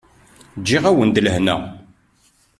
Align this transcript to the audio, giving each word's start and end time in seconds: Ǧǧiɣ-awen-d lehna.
Ǧǧiɣ-awen-d 0.61 1.17
lehna. 1.25 1.55